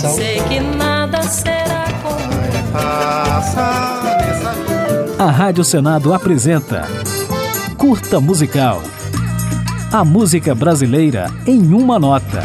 [0.00, 0.14] coração.
[0.14, 5.22] Sei que nada será como Passa nessa vida.
[5.22, 6.88] A Rádio Senado apresenta
[7.76, 8.82] Curta Musical.
[9.92, 12.42] A música brasileira em uma nota.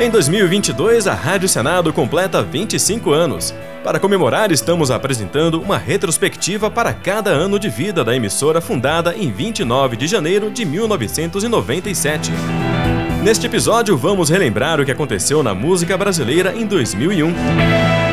[0.00, 3.54] Em 2022, a Rádio Senado completa 25 anos.
[3.84, 9.30] Para comemorar, estamos apresentando uma retrospectiva para cada ano de vida da emissora fundada em
[9.30, 12.32] 29 de janeiro de 1997.
[13.26, 18.05] Neste episódio, vamos relembrar o que aconteceu na música brasileira em 2001.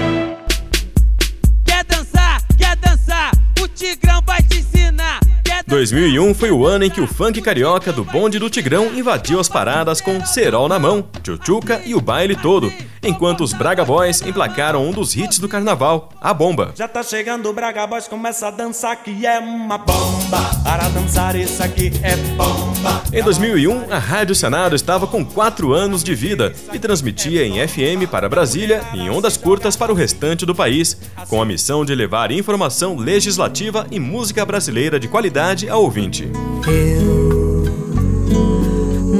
[5.74, 9.50] 2001 foi o ano em que o funk carioca do bonde do Tigrão invadiu as
[9.50, 14.88] paradas com Cerol na mão, Tchutchuca e o baile todo, enquanto os Braga Boys emplacaram
[14.88, 16.74] um dos hits do carnaval, A Bomba.
[16.76, 20.42] Já tá chegando o Braga Boys, começa a dançar que é uma bomba.
[20.64, 23.02] Para dançar isso aqui é bomba.
[23.12, 28.08] Em 2001, a Rádio Senado estava com 4 anos de vida e transmitia em FM
[28.12, 30.96] para Brasília e em ondas curtas para o restante do país,
[31.28, 36.30] com a missão de levar informação legislativa e música brasileira de qualidade ao ouvinte.
[36.68, 37.64] Eu,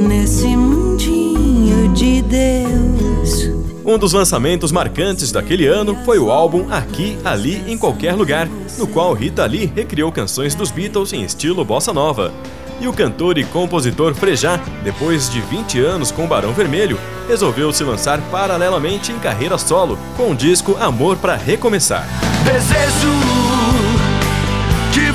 [0.08, 3.50] nesse mundinho de Deus.
[3.84, 8.86] Um dos lançamentos marcantes daquele ano foi o álbum Aqui, Ali, em Qualquer Lugar, no
[8.86, 12.32] qual Rita Lee recriou canções dos Beatles em estilo bossa nova.
[12.80, 16.98] E o cantor e compositor Frejá, depois de 20 anos com Barão Vermelho,
[17.28, 22.06] resolveu se lançar paralelamente em carreira solo, com o disco Amor para Recomeçar.
[22.44, 23.23] Desejo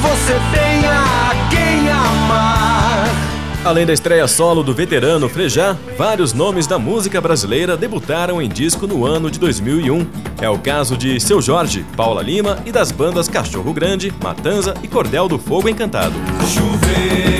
[0.01, 3.29] você tenha quem amar.
[3.63, 8.87] Além da estreia solo do veterano Frejá, vários nomes da música brasileira debutaram em disco
[8.87, 10.07] no ano de 2001.
[10.41, 14.87] É o caso de Seu Jorge, Paula Lima e das bandas Cachorro Grande, Matanza e
[14.87, 16.15] Cordel do Fogo Encantado.
[16.47, 17.38] Chover,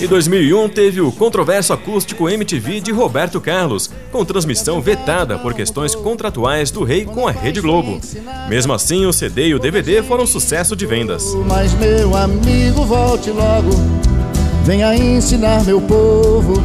[0.00, 5.92] Em 2001 teve o controverso acústico MTV de Roberto Carlos, com transmissão vetada por questões
[5.92, 8.00] contratuais do rei com a Rede Globo.
[8.48, 11.34] Mesmo assim, o CD e o DVD foram sucesso de vendas.
[11.48, 13.70] Mas meu amigo, volte logo.
[14.64, 16.62] Venha ensinar meu povo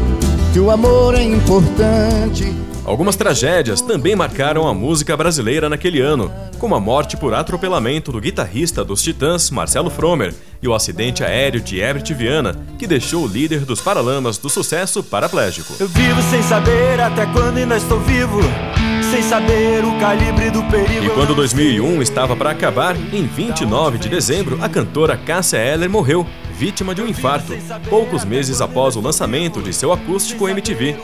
[0.53, 2.53] que o amor é importante.
[2.85, 8.21] Algumas tragédias também marcaram a música brasileira naquele ano, como a morte por atropelamento do
[8.21, 13.27] guitarrista dos Titãs, Marcelo Fromer, e o acidente aéreo de Herbert Viana, que deixou o
[13.27, 15.75] líder dos Paralamas do sucesso paraplégico.
[15.77, 18.39] Eu vivo sem saber até quando ainda estou vivo.
[19.11, 21.05] Sem saber o calibre do perigo.
[21.05, 26.25] E quando 2001 estava para acabar, em 29 de dezembro, a cantora Cássia Eller morreu,
[26.57, 27.53] vítima de um infarto,
[27.89, 30.95] poucos meses após o lançamento de seu acústico MTV.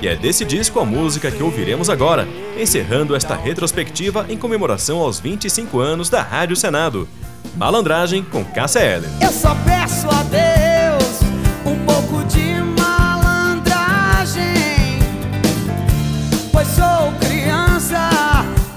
[0.00, 2.26] E é desse disco a música que ouviremos agora,
[2.58, 7.08] encerrando esta retrospectiva em comemoração aos 25 anos da Rádio Senado.
[7.56, 9.10] Malandragem com Cássia Eller.
[9.20, 11.20] Eu só peço a Deus
[11.66, 14.44] um pouco de malandragem,
[16.52, 18.08] pois sou criança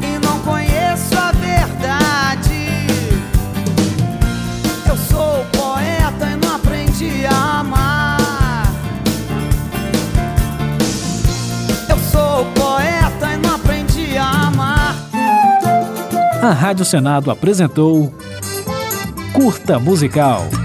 [0.01, 2.67] e não conheço a verdade.
[4.89, 8.67] Eu sou poeta e não aprendi a amar.
[11.87, 14.95] Eu sou poeta e não aprendi a amar.
[16.41, 18.11] A Rádio Senado apresentou
[19.33, 20.60] Curta Musical.